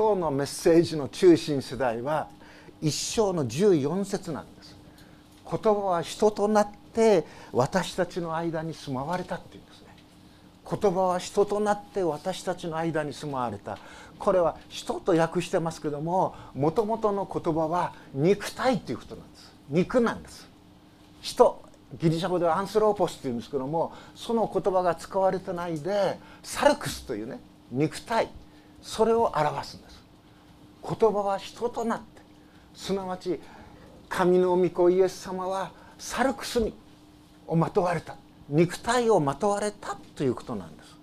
[0.00, 2.28] 今日のメッセージの中心世代は
[2.80, 4.74] 一章の14節なんです。
[5.44, 9.88] 言葉は人となって私たちの間に住まわれたっていうんですね。
[10.64, 13.76] 言葉は人となって私たちの間に住まわれた。
[14.18, 19.52] これは人と訳してますけどももともとの言葉は肉体ということなんです。
[19.68, 20.48] 肉なんです。
[21.20, 21.62] 人
[22.00, 27.38] ギリシャ語ではアンスローポスっていうんですけどもその言葉が使われてないでサルクスというね
[27.70, 28.30] 肉体。
[28.82, 29.89] それを表すんです。
[30.82, 32.22] 言葉は人となって
[32.74, 33.40] すなわち
[34.08, 36.74] 神の御子イエス様はサルクスに
[37.46, 38.16] をまとわれた
[38.48, 40.96] 肉体をまとわれたということなんです。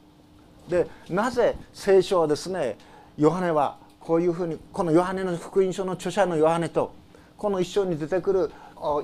[0.69, 2.77] でなぜ聖書はですね
[3.17, 6.93] ヨハネはこういうふうにこのヨハネの福音書の著者のヨハネと
[7.37, 8.51] この一章に出てくる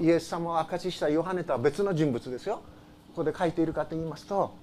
[0.02, 2.62] イエス様を証ししたヨハネとは別の人物ですよ。
[3.16, 4.56] ここで書いているかと言いますと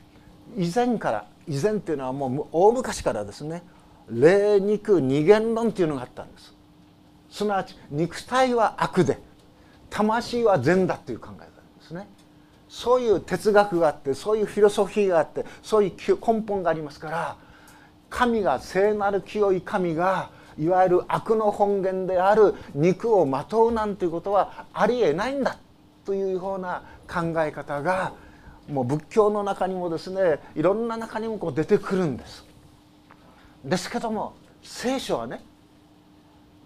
[0.57, 3.63] 以前から以前っていうのはもう大昔からですね
[4.11, 6.55] 霊肉二元論っていうのがあったんです
[7.31, 9.19] すなわち肉体は悪で
[9.89, 11.51] 魂は善だという考え方で
[11.83, 12.09] すね
[12.69, 17.37] そういう哲学があってそういうフィロソフィーがあってそういう根本がありますから
[18.09, 25.59] 神が聖なる清い神がいわゆる悪の本源である肉をまとうなんていうことはありえないんだ
[26.05, 28.13] というような考え方が
[28.69, 32.50] もう仏教の中にもですねいろんな中にもこう出てくるんです。
[33.65, 35.43] ですけども聖書はね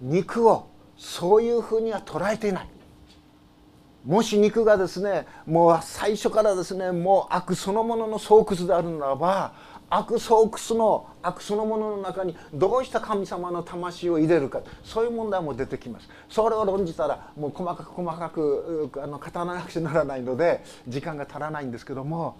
[0.00, 2.68] 肉をそういうふうには捉えていない。
[4.04, 9.54] もし肉がですねもう最初からですねもう悪そのものの巣窟であるならば
[9.88, 22.38] 悪巣窟の悪そのものの中にどうした神様の魂を入れるかそういう問題も出てきますそれを論じたらもう細かく細かくあの語らなくちゃならないので時間が足らないんですけども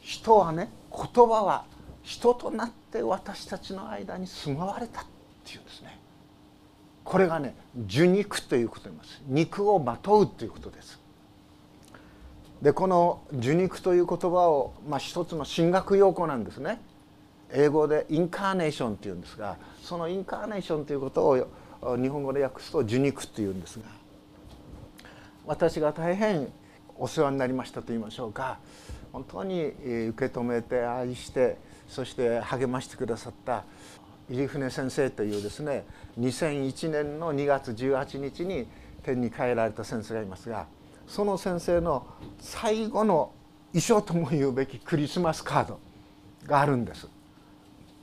[0.00, 1.64] 人はね言葉は
[2.08, 5.04] 人となって私たちの間に住まわれたっ
[5.44, 5.98] ていうんですね。
[7.04, 7.54] これがね
[7.86, 9.20] 受肉ということにます。
[9.26, 10.98] 肉をまとうということです。
[12.62, 16.80] でこの受肉という言葉を、まあ、一つの神学用語なんですね。
[17.52, 23.84] 英語でインカーネーションっていうんですがそのインカーネーションということを日本語で訳すと受肉っていうんですが
[25.46, 26.50] 私が大変
[26.96, 28.58] お世話になりましたと言いましょうか。
[29.12, 33.64] 本当に受け止めて愛してそして励ましてくださった
[34.28, 35.84] 入船先生というですね
[36.20, 38.66] 2001年の2月18日に
[39.02, 40.66] 天に帰られた先生がいますが
[41.06, 42.06] その先生の
[42.38, 43.32] 最後の
[43.72, 45.80] 遺書とも言うべきクリスマスカード
[46.46, 47.08] があるんです。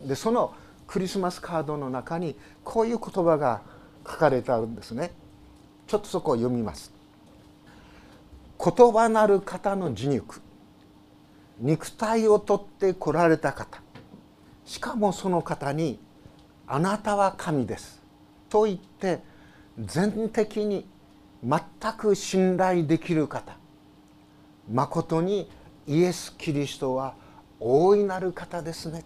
[0.04, 0.54] でその
[0.88, 3.62] クリスマスカードの中にこういう言葉が
[4.06, 5.12] 書かれてあるんですね。
[5.88, 6.92] ちょっとそこを読みます。
[8.60, 10.42] 言葉なる方の受肉
[11.60, 13.82] 肉体を取って来られた方。
[14.66, 16.00] しかもその方に
[16.68, 18.02] あなたは神です」
[18.50, 19.22] と言って
[19.80, 20.88] 全的に
[21.44, 21.62] 全
[21.98, 23.56] く信頼できる方。
[24.72, 25.50] まことに
[25.86, 27.14] イエス・キリストは
[27.60, 29.06] 大いなる方ですね。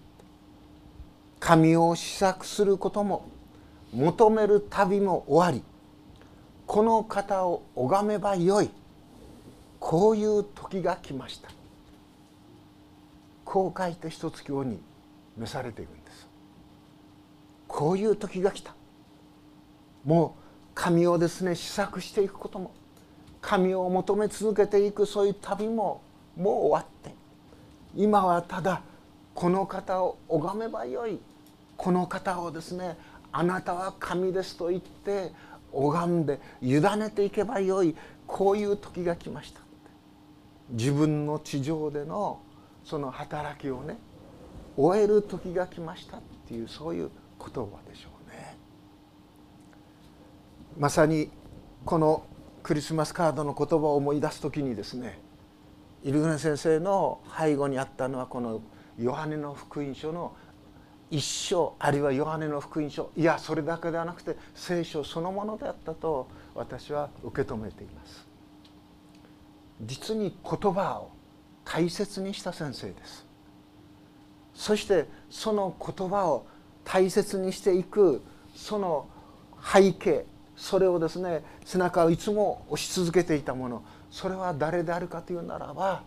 [1.40, 3.26] 神を試作することも
[3.94, 5.64] 求める旅も終わり。
[6.66, 8.70] この方を拝めばよい。
[9.80, 11.59] こういう時が来ました。
[13.50, 14.80] こう書いて一月後に
[15.36, 16.28] 召されていくんです。
[17.68, 18.76] こういう時が来た。
[20.06, 20.42] もう
[20.76, 22.72] 神をですね試作していくことも
[23.42, 26.04] 神を求め続けていくそういう旅も
[26.38, 27.16] もう終わって。
[27.96, 28.84] 今はただ
[29.34, 31.20] この方を拝めばよい。
[31.76, 32.98] この方をですね
[33.32, 35.32] あなたは神ですと言って
[35.72, 37.96] 拝んで委ねていけばよい。
[38.28, 39.62] こういう時が来ました。
[40.70, 42.42] 自分の地上での
[42.84, 43.98] その働きをね
[44.78, 47.10] 終える時が来ましたっていうそういう
[47.40, 48.58] 言葉でしょうね。
[50.78, 51.30] まさに
[51.86, 52.24] この
[52.64, 55.20] クリスマスカードの言葉を思い出す時にですね
[56.04, 58.62] イルグネ先生の背後にあったのはこの
[58.98, 60.36] ヨハネの福音書の
[61.12, 68.28] 一章あるいはヨハネの福音書いやそれだけではなくて聖書そのものであったと私は受け止めています。
[69.82, 71.12] 実に言葉を
[71.72, 73.26] 大切にした先生です
[74.56, 76.48] そしてその言葉を
[76.84, 78.24] 大切にしていく
[78.56, 79.08] その
[79.64, 80.26] 背景
[80.56, 86.02] それをですね背中をいつも押し続けていたものそれは誰であるかというならば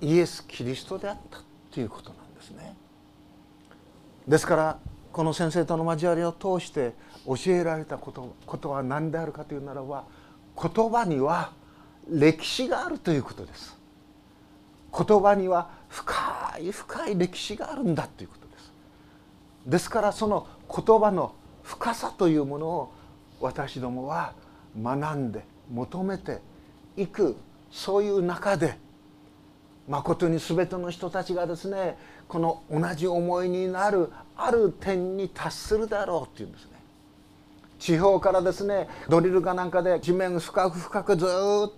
[0.00, 1.38] イエス・キリストであった
[1.70, 2.74] ということなんですね。
[4.26, 4.78] ですから
[5.12, 6.94] この先生との交わりを通して
[7.26, 10.04] 教えられたことことは何であるかというならば
[10.60, 11.52] 言葉には
[12.08, 13.79] 歴史があるということです。
[14.92, 18.72] 言葉には深い深い歴史があるんだということです
[19.66, 22.92] ですからその言葉の深さというものを
[23.40, 24.34] 私どもは
[24.80, 26.40] 学んで求めて
[26.96, 27.36] いく
[27.70, 28.76] そういう中で
[29.88, 31.96] まことに全ての人たちがですね
[32.28, 36.70] この同じ思いになるある点に達するだろうっていうんですね。
[37.80, 41.28] 地方からですねドリルかなんかで地面深く深くずっ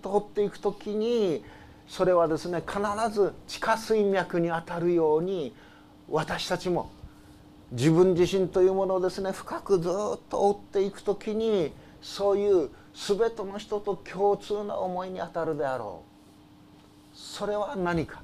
[0.01, 1.43] と掘っていく時に
[1.87, 2.79] それはですね必
[3.13, 5.53] ず地下水脈にあたるように
[6.09, 6.91] 私たちも
[7.71, 9.91] 自分自身というものをですね深くずっ
[10.29, 11.71] と追っていく時に
[12.01, 16.03] そういう全ての人と共通な思いにあたるであろ
[17.13, 17.17] う。
[17.17, 18.21] それは何か。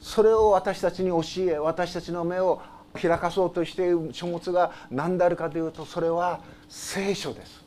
[0.00, 1.22] それを私たちに教
[1.52, 2.62] え私たちの目を
[2.94, 7.64] 開かそうとしている書物が何であるかというとそれは聖書です。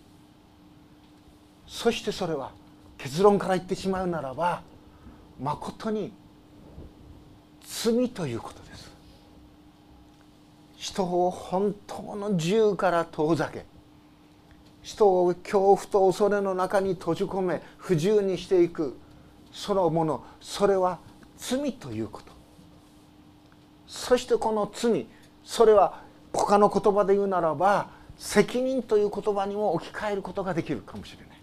[1.67, 2.51] そしてそれは
[2.97, 4.61] 結論から言ってしまうならば
[5.41, 6.13] まことに
[7.61, 8.91] 罪ということです。
[10.75, 13.65] 人を本当の自由から遠ざけ
[14.81, 18.97] 人を恐怖と恐れの中に閉じ込め不自由にしていく
[19.51, 20.99] そのものそれは
[21.37, 22.33] 罪ということ。
[23.87, 25.07] そしてこの罪
[25.43, 26.01] それは
[26.33, 31.37] 他の言葉で言うならば責任という言葉にも置き換えることができるかもしれない。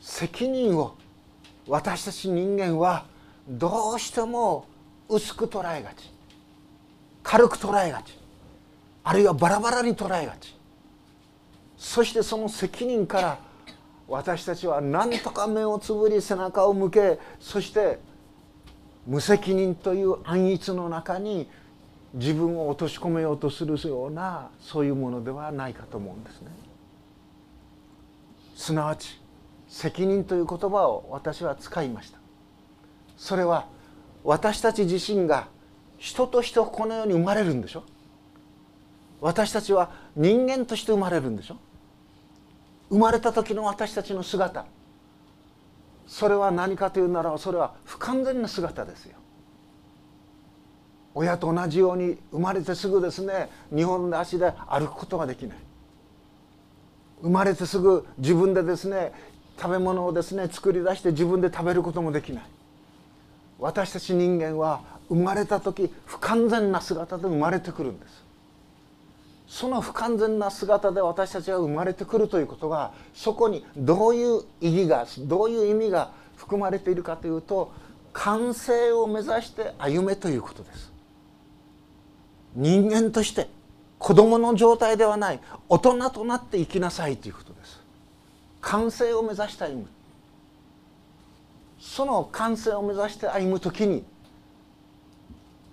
[0.00, 0.94] 責任を
[1.66, 3.06] 私たち人間は
[3.48, 4.66] どうしても
[5.08, 6.10] 薄く捉えがち。
[7.22, 8.18] 軽く捉えがち。
[9.02, 10.56] あるいはバラバラに捉えがち。
[11.76, 13.38] そしてその責任から
[14.08, 17.98] 私たちは何とか目をつぶり背中を向けそして
[19.06, 21.48] 無責任という暗逸の中に
[22.14, 26.48] 自分を落とし込めようとするようなそういうものではないかと思うんですね。
[28.54, 29.20] すなわち
[29.74, 32.18] 責任という言葉を私は使いました。
[33.16, 33.66] それは
[34.22, 35.48] 私たち自身が
[35.98, 37.82] 人としてこの世に生まれるんでしょ？
[39.20, 41.56] 私たちは人間として生まれるんでしょ？
[42.88, 44.64] 生まれた時の私たちの姿。
[46.06, 49.16] それは何かというならそれは不完全な姿ですよ。
[51.14, 55.58] 親と同じように生まれてすぐですね日本の足で歩くことができない。
[57.22, 59.12] 生まれてすぐ自分でですね
[59.56, 62.44] 食べ物をですね作り出して自分で食べることもできない。
[63.58, 68.24] 私たち人間は生まれた時不完全な姿で生まれてくるんです。
[69.46, 77.72] その不完全な姿で私たちは生まれてくるということがそこにどういう意義がどういう意味が含まれているかというと
[78.12, 80.92] 完成を目指して歩めということです。
[82.56, 83.48] 人間として
[83.98, 87.83] 子供の状態ではない大人となって生きなさいということです。
[88.64, 89.86] 完成を目指して歩む。
[91.78, 94.04] その完成を目指して歩む時に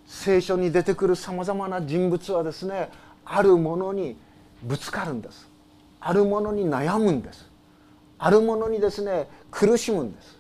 [0.06, 2.90] 聖書に出てくるさまざまな人物はですね
[3.24, 4.18] あるものに
[4.62, 5.50] ぶつかるんです。
[6.02, 7.50] あるものに悩むんです。
[8.18, 10.40] あるものにですね苦しむんです。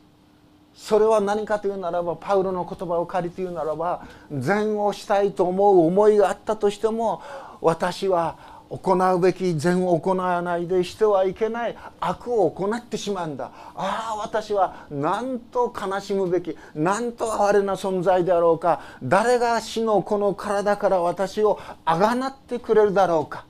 [0.75, 7.21] それは何かというならばパウロの言葉を借りて言うならば善をしたいと思う思いがあったとしても
[7.62, 11.77] 私は行うべき善を行わないでしてはいけない。
[12.00, 13.51] 悪を行ってしまうんだ。
[13.75, 18.79] ああ私はなんと悲しむべきなんと哀れな存在であろうか。
[19.03, 23.45] 誰が死のこの体から私をあがなってくれるだろうか。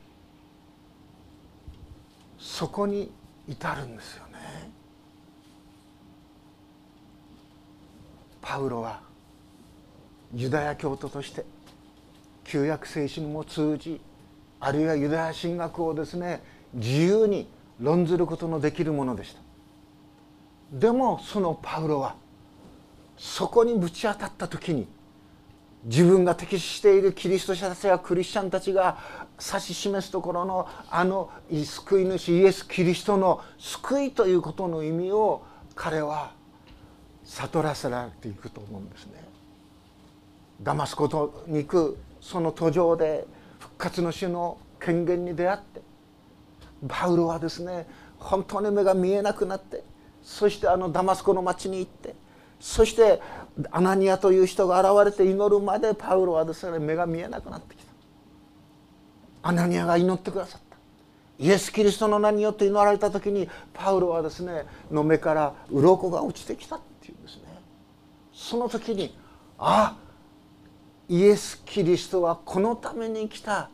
[2.40, 3.12] そこに
[3.48, 4.72] 至るんですよね。
[8.42, 9.02] パウロは
[10.34, 11.46] ユダヤ教徒として
[12.44, 14.02] 旧約聖書にも通じ
[14.62, 16.42] あるいはユダヤ神学をですね
[16.74, 17.50] 自由に
[17.80, 19.42] 論ずることのできるものでした
[20.72, 22.16] でもそのパウロは
[23.18, 24.88] そこにぶち当たった時に
[25.86, 29.00] 自分が敵視しているキリスト者たちやクリスチャンたちが
[29.44, 36.34] 指し示すところのあの救い主イエス・キリストの救いということの意味を彼は
[37.24, 39.24] 悟らせられていくと思うんですね。
[40.62, 41.08] ダマスコ
[41.48, 43.26] に行くその途上で
[43.62, 45.82] 復活の主の権限に出会って
[46.88, 47.88] パウロはですね
[48.18, 49.84] 本当に目が見えなくなって
[50.24, 52.16] そしてあのダマスコの町に行って
[52.60, 53.22] そして
[53.70, 57.92] アナニアという人が現れて祈るまでパウロはですね目が見えなくなってきた。
[59.44, 60.78] アナニアが祈ってくださった。
[61.40, 67.44] イエス・キリストの名によって祈られた時にパウロはですねの目から鱗が落ちてきたっていうんですね。
[68.34, 69.18] その時に
[69.58, 70.11] ああ
[71.12, 73.70] イエス・キリストはこのために来た。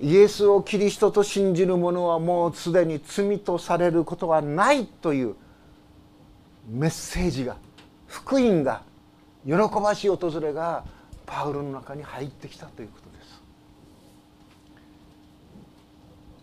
[0.00, 5.34] イエスをキリストと信じる者はもうすでに罪とされることはないという
[6.70, 7.56] メッセージが
[8.06, 8.82] 福音が
[9.44, 10.84] 喜ばしい訪れが
[11.26, 13.42] パウロの中に入ってきたということです。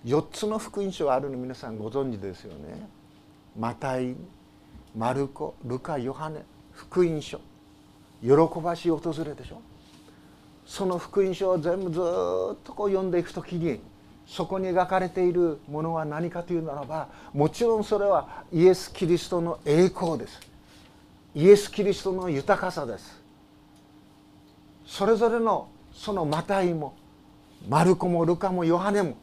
[0.03, 2.89] 4つの福音書があるの皆さんご存知ですよね。
[3.57, 4.17] マタイ
[4.97, 7.39] マルコルカヨハネ福音書。
[8.21, 9.61] 喜ばしい訪れでしょ。
[10.65, 12.01] その福音書を全部ずっ
[12.63, 13.79] とこう読んでいく時に
[14.27, 20.39] そこに描かれているものは何かというならばもちろんそれはイエス・キリストの栄光です。
[21.35, 23.21] イエス・キリストの豊かさです。
[24.85, 26.95] それぞれのそのマタイも
[27.67, 29.17] マルコもルカもヨハネも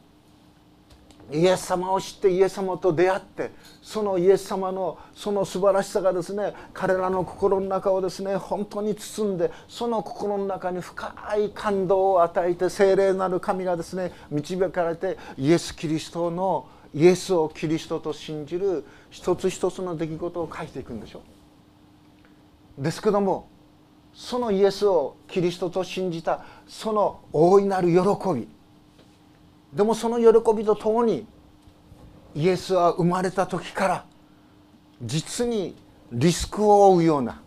[1.31, 3.51] イエス様を知ってイエス様と出会って
[3.81, 21.21] そのイエス様のその素晴らしさがですね彼らの心の中をですね本当に包んでその心の中に深い感動を与えて聖霊なる神がですね導かれてイエス・キリストのイエスをキリストと信じる一つ一つの出来事を書いていくんでしょ。
[22.77, 23.47] ですけども
[24.13, 27.95] そのイエスをキリストと信じたその大いなる喜
[28.33, 28.47] び
[29.75, 31.25] でもその喜びとともに
[32.35, 34.05] イエスは生まれた時から
[35.01, 35.75] 実に
[36.11, 37.41] リスクを負うような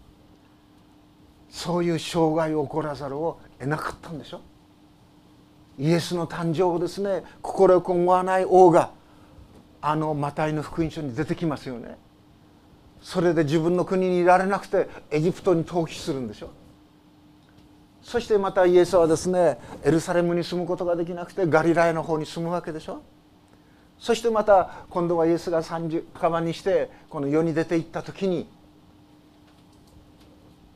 [1.48, 4.40] そういう障害を起こらざるを得なかったんでしょ？
[5.78, 8.90] イエスの誕生をですね心を思わない王が
[9.80, 11.96] あのマタイの福音書に出てきますよね。
[13.00, 16.50] それで自分の国にいられなくてエジプトに逃避するんでしょ？
[18.06, 23.02] そしてまたイエスはですねエルサレムに住むことができなくてガリラヤの方に住むわけでしょ。
[23.98, 28.48] そしてまた今度はイエスが30釜にしてこの世に出ていった時に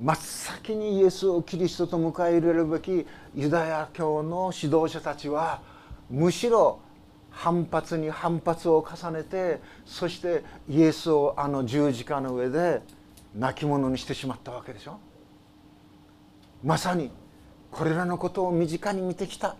[0.01, 3.07] 真っ先にイエスをキリストと迎え入れるべき
[3.37, 5.61] ユダヤ教の指導者たちは
[6.11, 6.81] むしろ
[7.31, 12.83] 反発に反発を重ねてそしてイエスをあの十字架の上で
[13.37, 14.99] 亡き者にしてしまったわけでしょ。
[16.65, 17.20] まさに
[17.71, 19.57] これらのことを身近に見てきた。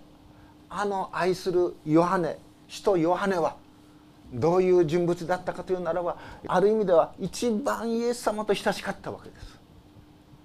[0.69, 2.39] あの愛するヨハネ。
[2.69, 3.57] 使徒ヨハネは。
[4.33, 9.59] どういう人物だったかというならばある意味では一番イエス様と親しかったわけです。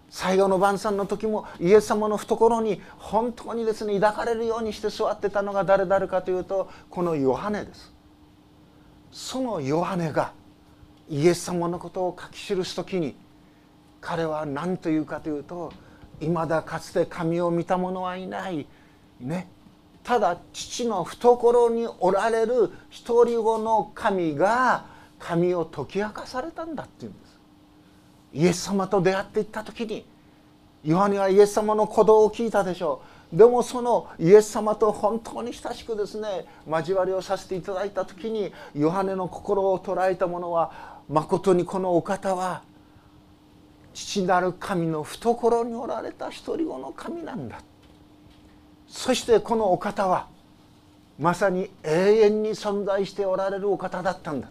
[0.10, 7.94] 最後の晩餐の時もイエス様の懐に本当にですね抱かれるようにして座ってたのが誰々かというとこのヨハネです。
[9.12, 10.34] そのヨハネが
[11.10, 13.16] イエス様のことを書き記す時に
[14.02, 15.72] 彼は何というかというと
[16.22, 18.66] いまだかつて神を見た者はいない。
[19.20, 19.48] ね。
[20.04, 24.86] ただ父の懐におられる一人子の神が
[25.18, 27.40] 神を解き明かされたんだっていうんです。
[28.34, 30.06] イエス様と出会っていった時に
[30.84, 33.02] ヨハネはイエス様の鼓動を聞いたでしょ
[33.34, 33.38] う。
[33.38, 42.62] でもそのイエス様と本当に親しくですね交わりをさせていただいた時にヨハネの心を捉えたものはまことにこのお方は
[43.96, 47.62] 父なる神の懐におられた一人子の神なんだ。
[48.90, 50.28] そしてこのお方は
[51.18, 54.50] まさに永遠に存在しておられるお方だったんだ。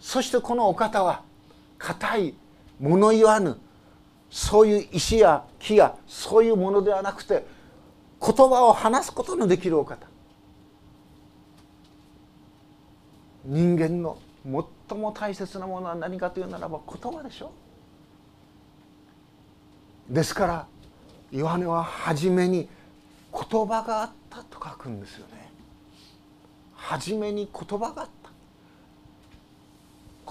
[0.00, 1.22] そしてこのお方は
[1.78, 2.34] 固い
[2.80, 3.58] 物言わぬ
[4.28, 7.46] そういう石や木やそういうものではなくて
[8.20, 10.08] 言葉を話すことのできるお方。
[13.44, 14.18] 人間の
[14.88, 17.69] 最も大切なものは何かというならば言葉でしょう。
[20.10, 20.66] ですから
[21.30, 22.68] ヨハネは初めに
[23.32, 25.50] 言葉があったと書くんですよね。
[26.74, 28.10] 初めに言葉があった。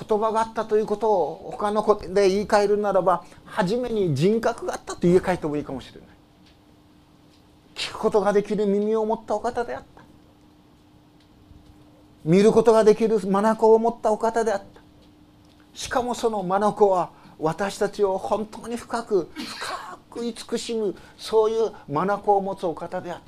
[0.06, 6.10] 言葉があったということを他のことで言い換えるならば初めに人格があったと言い換えてもいいかもしれない。
[7.76, 10.04] 聞くことができる耳を持ったお方であった。
[12.26, 14.82] 見ることができる眼を持ったお方であった。
[15.74, 19.69] しかもその眼は私たちを本当に深く深
[20.10, 23.24] く慈しむそういう眼を持つお方であった。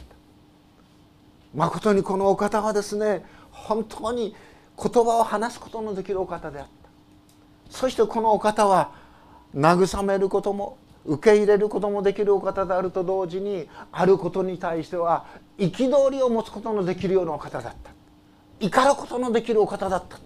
[1.54, 4.36] まことにこのお方はですね本当に
[4.78, 6.72] 言葉を話すことのできるお方であった。
[7.70, 8.92] そしてこのお方は
[9.56, 15.26] 慰めることも受け入れることもできるお方であると同時にあることに対しては
[15.58, 17.92] 憤りを持つことのできるようなお方だった。
[18.60, 20.20] 怒ることのできるお方だった。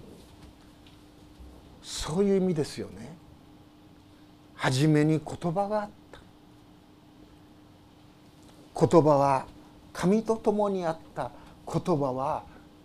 [1.82, 3.16] そういう意味ですよね。
[4.56, 6.05] 初めに言葉があった。
[8.78, 9.46] 言葉は
[9.94, 11.32] 神と共にあった
[11.66, 12.44] 言葉は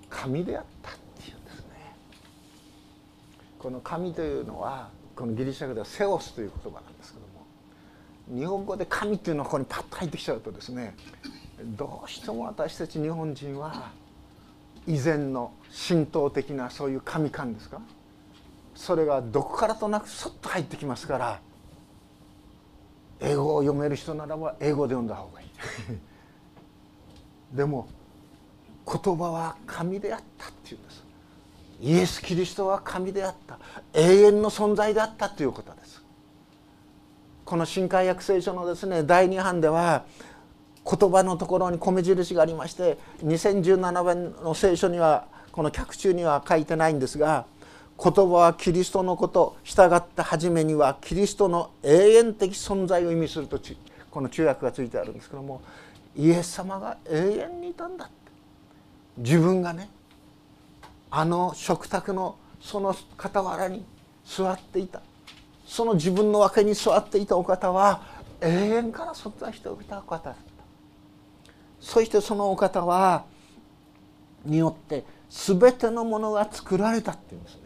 [0.09, 0.93] 神であったっ
[1.23, 1.65] ていうんですね。
[3.59, 10.95] この神というのはこのギリシャ語ではセオスという言葉なんですけども日本語で神っていうのがここにパッと入ってきちゃうとですね
[11.63, 13.91] どうしても私たち日本人は
[14.87, 15.53] 以前の
[15.89, 17.81] 神道的なそういう神感ですか？
[18.75, 21.41] それがどこからとなくそっと入ってきますから
[23.21, 25.50] 英語を読める人ならば英語で読んだ方がいい。
[27.53, 27.89] でも
[28.87, 31.05] 言葉は神であったっていうんです。
[31.81, 33.59] イエス・キリストは神であった。
[33.95, 36.03] 永遠の存在であったということです。
[37.51, 40.05] この新海約聖書のですね第2版では
[40.89, 47.47] 言葉のところに米印がありまして2017年の聖書にはこの脚中には書いてないんですが
[48.03, 53.59] 言葉はキリストのこと従った初めにはキリストの永遠的存在を意味すると
[54.11, 55.63] この中訳がついてあるんですけども
[56.17, 58.15] イエス様が永遠にいたんだって。
[59.19, 59.89] 自分がね
[61.11, 63.85] あの食卓のその傍らに
[64.25, 65.03] 座っていた。
[65.67, 68.03] その自分の脇に座っていたお方は
[68.41, 70.41] 永遠から存在しておいたお方だった。
[71.81, 73.25] そしてそのお方は
[74.45, 77.61] によって全てのものが作られたっていうんですね。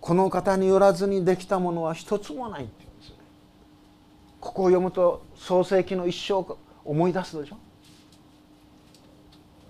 [0.00, 2.89] この方によらずにできたものは一つもないっていう。
[4.40, 7.56] ここを読むと創世記の一生を思い出すでしょ？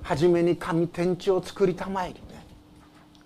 [0.03, 2.09] 初めに神天地を作りたまえ。
[2.09, 2.21] りね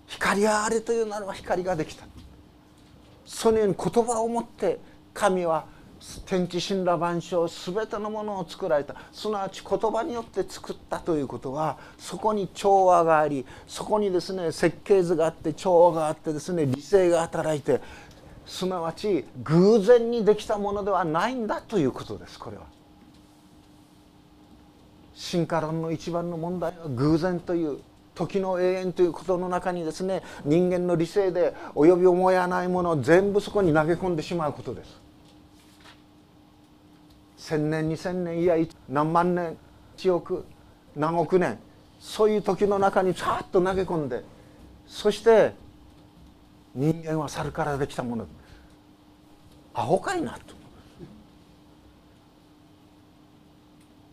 [0.06, 2.06] 光あれというならば光ができた。
[3.24, 4.78] そのように言葉を持って
[5.12, 5.66] 神は
[6.26, 8.96] 天地神羅万象全てのものを作られた。
[9.12, 17.80] すなわち言葉によって作ったということはそこに調和がありそこにですね設計図があって調和があってですね理性が働いて
[18.46, 22.64] すなわち偶然にできたものではないんだということですこれは。
[25.14, 27.78] 進化論の一番の問題は偶然という
[28.14, 35.00] 時の永遠ということの中にですね人間の理性で及び思えないものを全部そこに投げ込んでしまうことです。
[37.36, 38.56] 千年二千年いや
[38.88, 39.56] 何万年
[39.96, 40.46] 一億
[40.96, 41.58] 何億年
[42.00, 44.24] そういう時の中にさっと投げ込んで
[44.86, 45.52] そして
[46.74, 48.26] 人間は猿からできたもの
[49.74, 50.54] アホかいなと。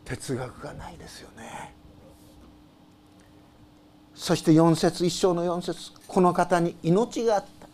[0.05, 1.73] 哲学がないですよね。
[4.13, 7.67] そして4節一章の4節この方に命があった。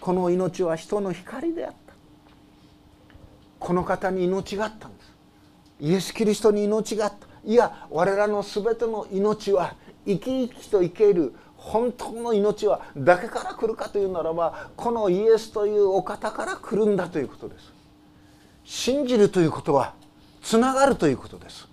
[0.00, 1.94] この命は人の光であった。
[3.58, 5.12] この方に命があったんです。
[5.80, 7.26] イエス・キリストに命があった。
[7.44, 9.74] いや我らの全ての命は
[10.04, 11.34] 生き生きと生ける
[11.68, 17.74] 本当の命は誰から来るかというならばこのイエスというお方から来るんだということです。
[18.64, 19.92] 信じるということは
[20.42, 21.68] つながるということです。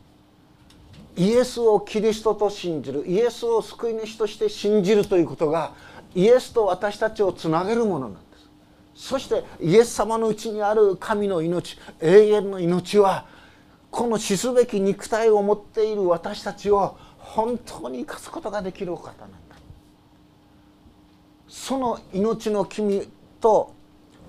[1.15, 5.71] イエスをキリストと信じるイエスを救い主として信じるということが
[6.13, 8.37] イエスと私たちをつなげるものなんで
[8.95, 9.07] す。
[9.13, 13.27] そしてイエス様のうちにある神の命永遠の命は
[13.91, 19.44] この死すべき肉体を持っている私たちを本当に生かすことができるお方なんだ
[21.55, 23.07] その命の君
[23.39, 23.73] と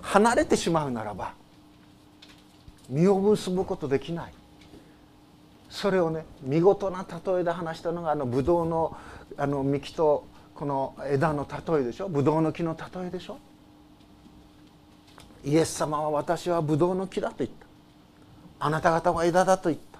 [0.01, 1.33] 離れてしまうならば
[2.89, 4.33] 実を結ぶことできない。
[5.69, 8.95] それをね見事な例えで話したのがあのブドウの
[9.37, 12.07] あの幹とこの枝の例えでしょ？
[12.07, 13.37] ブドウの木の例えでしょ？
[15.43, 17.67] イエス様は私はブドウの木だと言った。
[18.65, 19.96] あなた方は枝だと言った。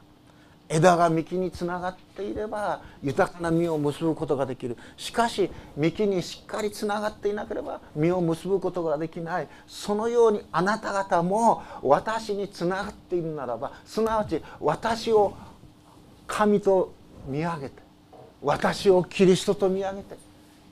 [0.70, 4.78] 枝が幹につながっていれば豊かな実を結ぶことができる。
[4.98, 9.48] しかし幹にしっかりつながっていなければ実を結ぶことができない。
[9.66, 15.34] そのようにあなた方も私につながっているならばすなわち私を
[16.26, 16.94] 神と
[17.28, 17.82] 見上げて
[18.42, 20.18] 私をキリストと見上げて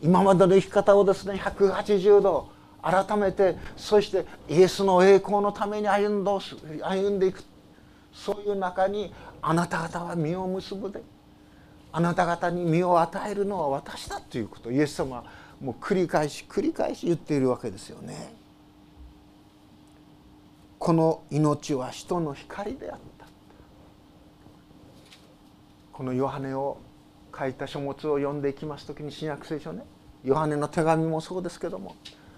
[0.01, 2.49] 今までの生き方をですね180度
[2.81, 7.43] 改めてそしてイエスの栄光のために歩んでいく。
[8.15, 9.13] そういう中に
[9.47, 11.03] あなた方は実を結ぶで。
[11.91, 14.71] あなた方に実を与えるのは私だということ。
[14.71, 15.25] イエス様は
[15.61, 18.33] もう繰り返し繰り返し言っているわけですよね。
[20.79, 23.27] この命は人の光であった。
[25.93, 26.79] このヨハネを
[27.37, 29.83] 書いた書物を読んでいきます時に新約聖書ね。
[30.23, 31.95] ヨハネの手紙もそうですけども。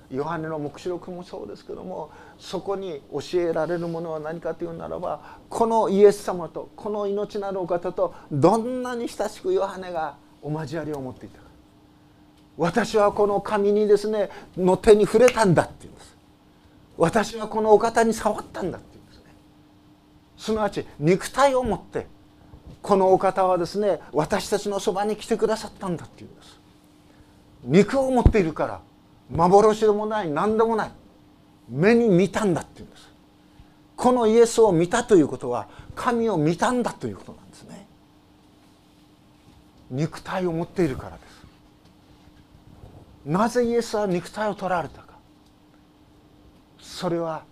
[0.10, 11.48] ヨハネの黙示録もそうですけどもそこに教えられるものは何かというならばこのイエス様とこの命なるお方とどんなに親しくヨハネがお交わりを持っていたか。
[12.58, 16.18] 私はこの神にですねの手に触れたんだって言うんです。
[16.98, 19.24] 私はこのお方に触ったんだって言うんですね。
[20.38, 22.08] すなわち肉体を持って
[22.82, 26.60] このお方はですね私たちのそばに来てくださったんだって言うんです。
[27.64, 28.82] 肉を持っているから
[29.30, 30.92] 幻でもない何でもない。
[31.70, 33.10] 目に見たんだって言うんです。
[33.96, 37.88] このイエスを見たということは神を見たんだということなんですね。
[39.90, 41.28] 肉体を持っているからです。
[43.26, 45.08] なぜイエスは肉体を取られたか。
[46.80, 47.44] それは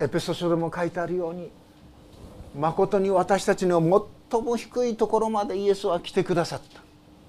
[0.00, 1.50] エペソ書でも書いてあるように
[2.58, 3.80] まことに私たちの
[4.30, 6.80] 最も低いところまでイエスは来てくださった。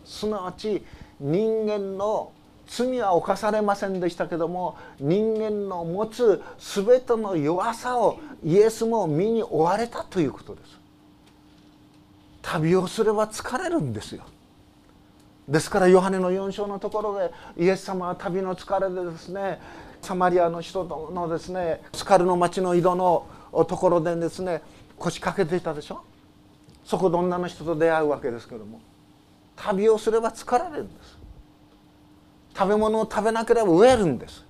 [0.04, 0.84] すなわち
[1.20, 2.32] 人間の
[2.68, 10.80] 罪は犯されませんでしたけども人間の持つ全ての弱さをイエスも身に追われたということです。
[12.42, 14.24] 旅をすれば疲れるんですよ。
[15.48, 17.32] ですからヨハネの4章のところで
[17.64, 19.60] イエス様は旅の疲れでですね
[20.02, 24.62] サマリアの人のですねスカルの町の井戸のところでですね
[24.98, 26.04] 腰掛けていたでしょ。
[26.84, 28.80] そこで女の人と出会うわけですけども
[29.56, 31.15] 旅をすれば疲れるんです。
[32.58, 34.46] 食べ物を食べなければ飢えるんです。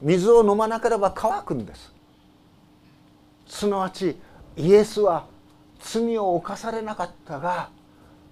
[0.00, 1.92] 水を飲まなければ乾くんです。
[3.46, 4.16] すなわち
[4.56, 5.26] イエスは
[5.80, 7.70] 罪を犯されなかったが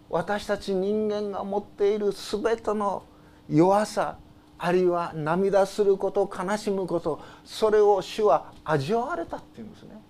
[0.09, 3.05] 私たち人間が持っている全ての
[3.49, 4.17] 弱さ
[4.59, 10.01] あるいは涙すること悲しむことそれを主は味わわれたっていうんですね。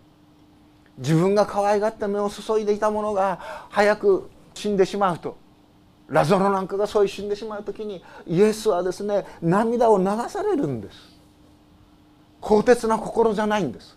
[0.98, 5.36] 自分が可愛がって目を注いでいたものが早く死んでしまうと。
[6.10, 10.96] ラゾロなんかがそういう死んでしまう時にイエスはですね涙を流されるんです。
[12.40, 13.96] 鋼鉄な心じゃないんです。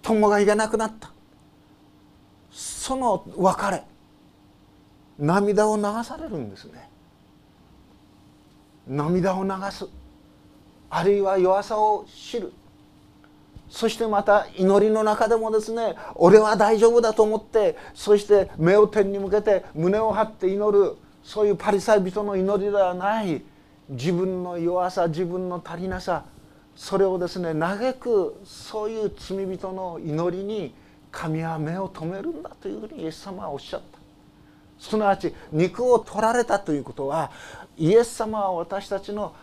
[0.00, 1.12] 友がいけなくなった。
[2.50, 3.84] その別れ
[5.18, 6.88] 涙を流されるんですね。
[8.86, 9.86] 涙を流す。
[10.88, 12.52] あるいは弱さを知る。
[13.72, 23.42] そしてまた祈りの中でもですね俺は大丈夫だと思ってそして目を天に向けて胸を張って祈るそういうパリサイ人の祈りではない
[23.88, 26.26] 自分の弱さ自分の足りなさ
[26.76, 30.74] それをですね嘆くそういう罪人の祈りに
[31.10, 33.98] 神は目を留めるんだというふうにイエス様はおっしゃった。
[34.78, 37.30] すなわち肉を取られたということは
[37.78, 39.34] イエス様は私たちの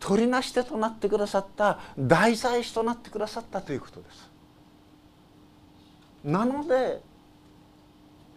[0.00, 4.30] 取りなし手となってくださった大祭司となってくださったということです。
[6.24, 7.00] なので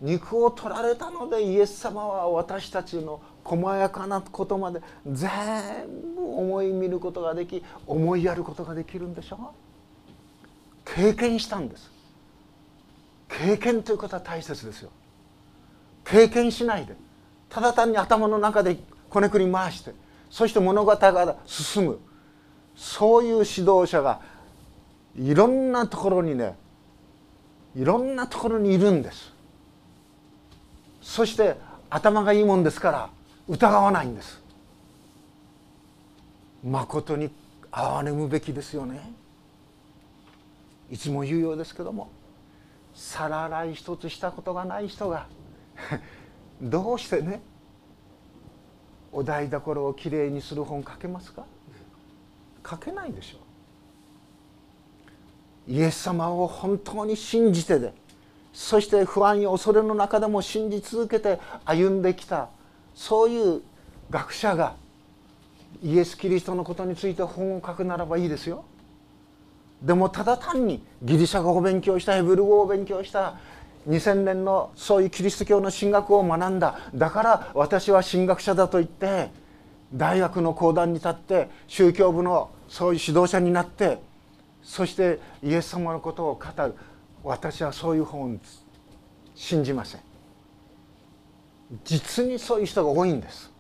[0.02, 5.30] 肉を取られたのでイエス様は私たちの細やかなことまで全
[6.16, 10.94] 部思い見ることができ思いやることができるんでしょう。
[10.96, 11.92] 経験したんです。
[13.30, 14.90] 経験ということは大切ですよ。
[16.04, 16.96] 経験しないで
[17.50, 18.78] ただ単に頭の中で
[19.10, 19.94] こねくり回して
[20.32, 22.00] そして物語が進む。
[22.76, 23.40] そういう指
[23.70, 24.22] 導者が
[25.16, 26.56] いろんなところにね
[27.76, 29.34] いろんなところにいるんです。
[31.02, 31.58] そして
[31.90, 33.10] 頭がいいもんですから
[33.50, 34.42] 疑わないんです。
[36.64, 37.30] まことに
[37.72, 39.14] 哀れむべきですよね。
[40.90, 42.10] いつも言うようですけども
[42.94, 45.28] 皿洗い一つしたことがない人が
[46.62, 47.42] どうしてね
[49.12, 51.46] お台所をきれいにする本書けますか？
[52.70, 53.38] 書けないでしょ。
[55.68, 57.94] うイエス様を本当に信じてで
[58.54, 62.50] そして不安や恐れの中でも信じ続けて歩んできた
[62.96, 63.62] そういう
[64.10, 64.76] 学者が
[65.82, 68.66] イエス・キリストのことについて本を書くならばいいですよ。
[69.82, 73.40] でもただ単にギリシャ語を勉強したヘブル語を勉強した
[73.88, 76.80] 2000年のそういうキリスト教の神学を学んだ。
[76.94, 79.32] だから私は神学者だと言って
[79.94, 84.00] 大学の講談に立って宗教部のそういう指導者になって
[84.62, 86.76] そしてイエス様のことを語る。
[87.24, 88.40] 私はそういう本
[89.36, 90.02] 信じません。
[91.84, 93.52] 実にそういう人が多いんです。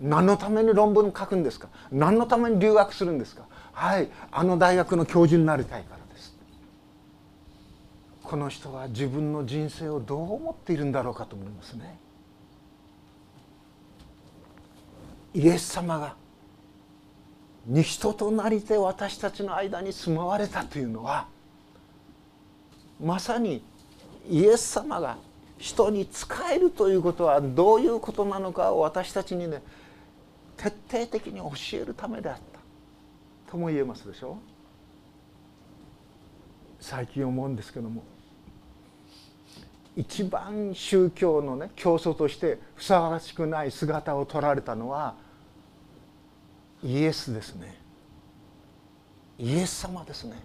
[0.00, 1.68] 何のために論文書くんですか？
[1.92, 3.42] 何のために留学するんですか？
[3.72, 6.00] はいあの大学の教授になりたいから。
[8.30, 11.98] この人は自分の人生をどう思っているんだろうかと思いますね。
[15.34, 16.14] イエス様が
[17.66, 21.26] に人となりて私たちの間に住まわれたというのは
[23.02, 23.64] まさに
[24.28, 25.18] イエス様が
[25.58, 29.60] 人に仕えるということはどういうことなのかを私たちにね
[30.56, 33.50] 徹底的に教えるためであった。
[33.50, 34.36] とも言えますでしょう。
[36.78, 38.04] 最近思うんですけども
[40.00, 45.14] 一番宗教のね教祖としてふさわしくない姿を取られたのは
[46.82, 47.78] イエスですね。
[49.38, 50.42] イエス様ですね。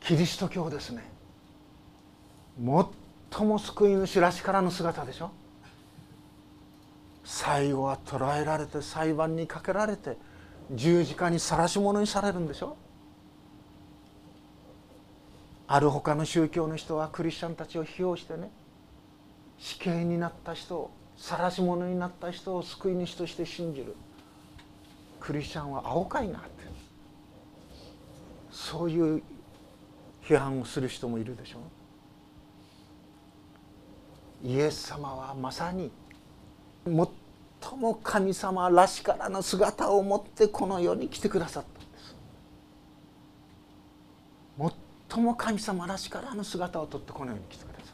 [0.00, 1.04] キリスト教ですね。
[3.30, 5.30] 最も救い主らしからの姿でしょ。
[7.24, 10.18] 最後は捕らえられて裁判にかけられて
[10.72, 12.76] 十字架に晒し者にされるんでしょ。
[15.74, 18.48] ある他の宗教の人はクリスチャンたちを批評してね
[19.58, 23.96] 死刑になった人を晒し者になった人を救い主として信じる。
[25.18, 26.48] クリスチャンは青かいなって。
[28.52, 29.22] そういう
[30.22, 31.58] 批判をする人もいるでしょ
[34.44, 34.46] う。
[34.46, 35.90] イエス様はまさに
[36.84, 36.94] 最
[37.80, 41.73] も神様らしからぬ姿を持ってこの世に来てくださった。
[45.16, 47.86] んです最も神様らしからぬ姿をとってこの世に来てくださっ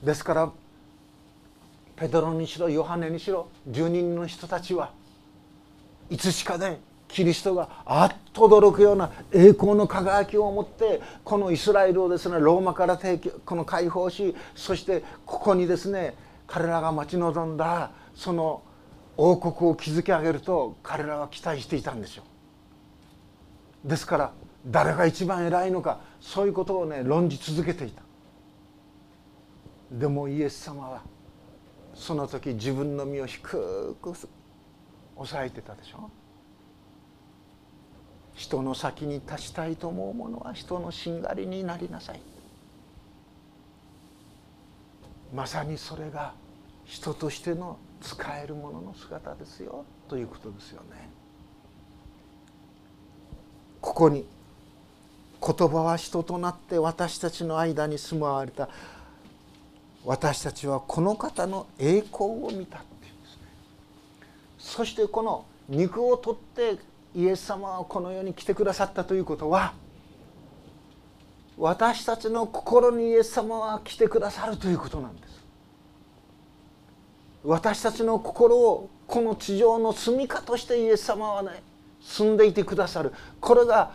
[0.00, 0.50] たですから
[1.96, 4.92] ペドロにしろヨハネにしろ住人の人たちは
[6.08, 16.14] いつしかねキリストがあっと驚くような栄光の輝きを持ってこのイスラエルをですねローマから提供この解放しそしてここにですね
[16.46, 18.62] 彼らが待ち望んだその
[19.16, 22.24] 王国を築き上げると彼らは期待していたんですよ。
[23.84, 24.32] ですから
[24.66, 28.02] 誰が一番偉いのかそういうことをね論じ続けていた。
[29.90, 31.02] でもイエス様は
[31.94, 34.14] その時自分の身を低く
[35.16, 36.10] 抑えてたでしょ。
[38.34, 42.20] 人の先に立ちたいと思う者は人のしんがりになりなさい
[45.34, 46.32] まさにそれが
[46.86, 51.10] 人としての使えるものの姿ですよということですよね。
[53.80, 54.26] ここに
[55.42, 58.68] 言葉は人となって私たちの間に住まわれた。
[60.04, 63.42] 私たちはこの方の栄光を見たっていうんですね。
[64.58, 66.78] そしてこの肉を取って
[67.14, 69.74] イエス様はこの世に来てくださったということは
[71.58, 75.40] 私たちの心にイエス様は来てくださるということなんです。
[77.44, 81.62] 私たちの心をこの地上の住みかとしてイエス様はね
[82.00, 83.12] 住んでいてくださる。
[83.40, 83.92] これが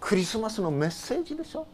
[0.00, 1.66] クリスマスのメッセージでしょ？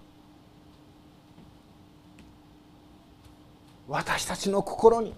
[3.89, 5.15] 私たちの心に。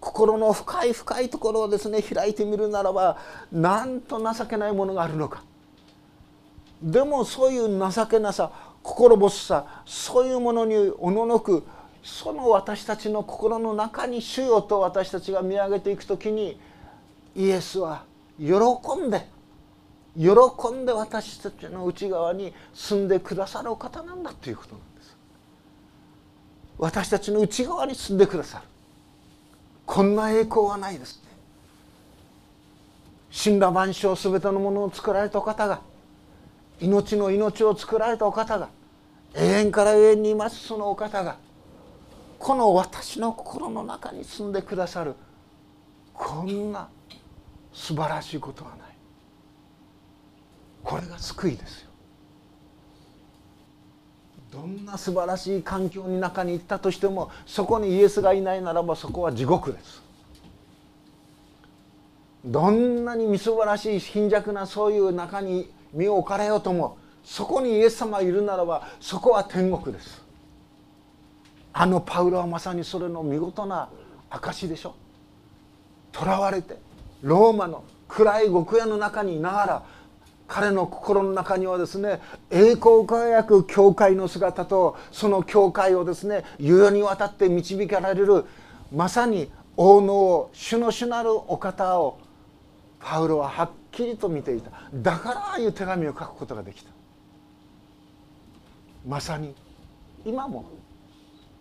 [0.00, 3.18] 心の深い深いところをですね開いてみるならば
[3.52, 5.44] なんと情けないものがあるのか。
[6.82, 8.50] でもそういう情けなさ
[8.82, 11.66] 心細さそういうものにおののく
[12.02, 16.58] その私たちの心の中に主よと私たちが見上げていく時に
[17.36, 18.04] イエスは
[18.38, 18.54] 喜
[18.98, 19.28] んで
[20.16, 25.16] 喜んで私たちの内側に住んでくださるお方なんだということなんです。
[26.78, 28.64] 私たちの内側に住んでくださる。
[29.86, 31.16] こんな栄光はないです。
[31.22, 31.30] ね
[33.44, 35.80] 神羅万象全てのものを作られたお方が
[36.80, 38.68] 命の命を作られたお方が
[39.34, 41.36] 永遠から永遠にいますそのお方が
[42.40, 45.14] この私の心の中に住んでくださる。
[46.14, 46.88] こんな
[47.72, 48.89] 素晴らしいことはない。
[50.82, 51.90] これが救いですよ。
[54.50, 60.02] どんな素晴らしい環境の中に行ったとしてもそこにイエスがいないならばそこは地獄です。
[62.44, 70.22] どんなにみすばらしい貧弱なそういう中に身を置かれようともそこにイエス様がいるならばそこは天国です。
[71.72, 73.88] あのパウロはまさにそれの見事な
[74.30, 74.94] 証でしょ。
[76.12, 76.76] 囚われて
[77.22, 79.82] ローマの暗い極屋の中にいながら
[80.50, 88.44] 彼の心の中にはですね栄光輝く教会の姿とその教会をですね世々にわたって導かれる
[88.92, 92.18] まさに王の王主の主なるお方を
[92.98, 94.72] パウロははっきりと見ていた。
[94.92, 96.90] だからああいう手紙を書くことができた。
[99.06, 99.54] まさに
[100.24, 100.64] 今も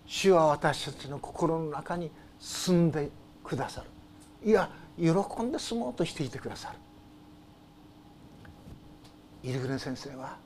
[0.07, 3.09] 主は私たちの心の中に住んで
[3.43, 3.83] くださ
[4.43, 4.49] る。
[4.49, 6.88] いや喜んで住もうとしていてくださる。
[9.43, 10.37] イルグネ先生は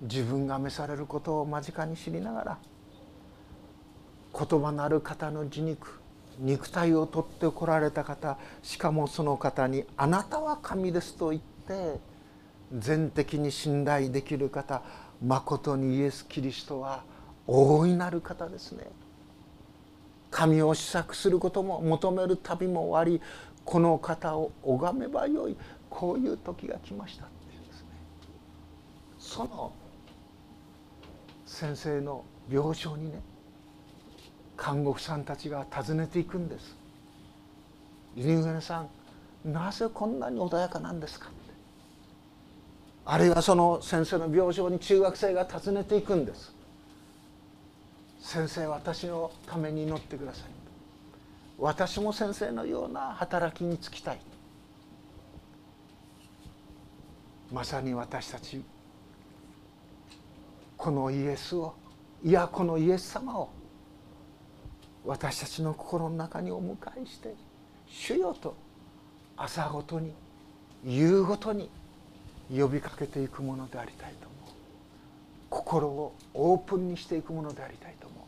[0.00, 2.58] 自分が召されることを間近に知りながら
[4.36, 6.00] 言葉のある方の自肉
[6.38, 12.00] 肉体を取ってこられた方しかもその方に「あなたは神です」と言って
[12.76, 14.82] 全的に信頼できる方
[15.24, 17.04] まことにイエス・キリストは
[17.46, 18.86] 大いなる方ですね。
[20.30, 23.22] 神を試作することも求める旅も終わり
[23.66, 25.56] この方を拝めばよい
[25.90, 27.26] こういう時が来ました。
[29.32, 29.72] その
[31.46, 33.22] 先生の病床にね
[34.58, 36.76] 看護婦さんたちが訪ねていくんです
[38.14, 38.90] 「入船さん
[39.50, 41.30] なぜこんなに穏やかなんですか?」
[43.06, 46.52] あるいはその先生の病床に中学生が訪ねていくんです
[48.20, 50.50] 「先生私のために祈ってください」
[51.58, 54.20] 私も先生のような働きに就きたい。
[57.50, 58.62] まさに私たち
[60.82, 61.76] このイエスを
[62.24, 63.50] いやこのイエス様を
[65.04, 67.36] 私たちの心の中にお迎えして
[67.86, 68.56] 主よと
[69.36, 70.12] 朝ごとに
[70.84, 71.70] 夕ごとに
[72.50, 74.54] 呼びかけていくものでありたいと思う。
[75.50, 78.20] 心をオープンにしていくものでありたいと思う。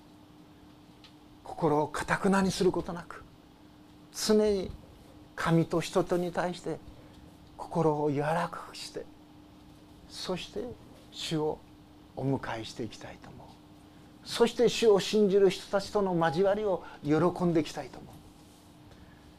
[1.43, 3.25] 心をかたくなにすることなく
[4.15, 4.71] 常に
[5.35, 6.79] 神と人とに対して
[7.57, 9.05] 心を柔らかくして
[10.09, 10.61] そして
[11.11, 11.59] 主を
[12.17, 13.47] お迎えしていきたいと思う。
[14.25, 18.15] そして主を信じる人たちとの交わりを喜んでいきたいと思う。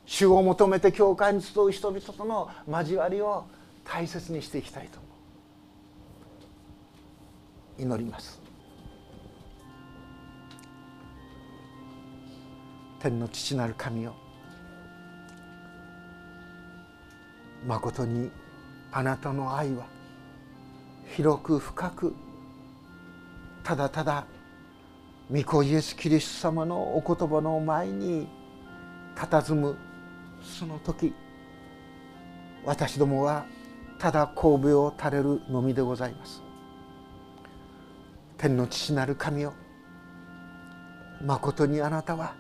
[0.06, 3.46] 主を求めて教会に集う人々との交わりを
[3.84, 5.08] 大切にしていきたいと思
[7.80, 7.82] う。
[7.82, 8.40] 祈ります。
[13.00, 14.16] 天の父なる神よ
[17.68, 18.32] まことに
[18.92, 19.86] あなたの愛は
[21.16, 22.16] 広く深く
[23.66, 24.28] ただただ
[25.32, 28.28] 御子イエス・キリスト様のお言葉の前に
[29.16, 29.76] 佇む
[30.40, 31.16] その時
[32.64, 33.48] 私どもは
[33.98, 36.44] ただ神戸を垂れるのみでございます。
[38.38, 39.54] 天の父なる神よ
[41.24, 42.36] まことにあなたは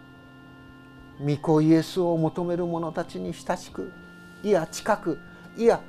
[1.19, 3.91] 御子イエスを求める者たちに親しく
[4.43, 5.17] いや近く
[5.57, 5.81] いや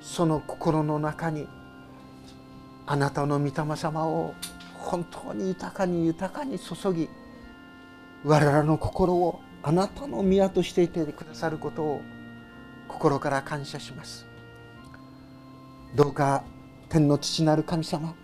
[0.00, 1.48] その心の中に
[2.92, 4.34] あなたの御霊様を
[4.74, 7.08] 本当に豊かに豊かに注ぎ
[8.22, 12.02] 我らの心をあなたの宮としていてくださることを
[12.88, 14.26] 心から感謝します。
[15.94, 16.44] どうか
[16.90, 18.14] 天の父なる神様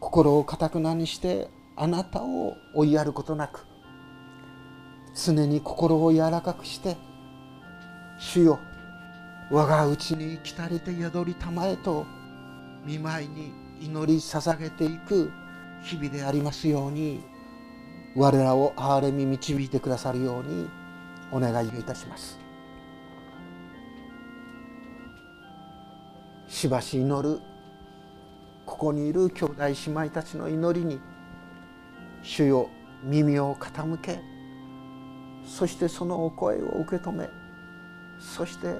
[0.00, 3.66] 心をかたくなにしてあなたを追いやることなく
[5.14, 6.96] 常に心を柔らかくして
[8.18, 8.58] 主よ
[9.50, 12.06] 我がうちに来たりて宿りたまえと
[12.84, 15.32] 見舞いに祈り捧げていく
[15.82, 17.22] 日々でありますように
[18.14, 20.68] 我らを憐れみ導いてくださるように
[21.32, 22.38] お願いいたします。
[26.46, 27.40] しばし祈る。
[28.66, 31.00] ここにいる兄弟姉妹たちの祈りに
[32.22, 32.70] 主よ
[33.02, 34.20] 耳を傾け
[35.44, 37.28] そしてそのお声を受け止め
[38.18, 38.76] そして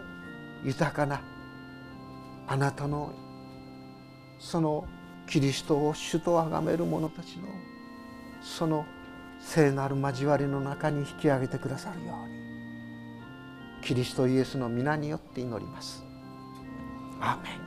[0.65, 1.21] 豊かな
[2.47, 3.13] あなたの
[4.45, 4.85] その
[5.27, 7.49] キリストを主と崇める者たちの
[8.43, 8.85] その
[9.41, 12.35] 聖なる交わりの中に引き上げてくださるように
[13.83, 16.05] キリストイエスの皆によって祈ります。
[17.21, 17.64] アーメン